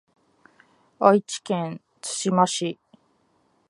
[0.99, 2.79] 愛知県津島市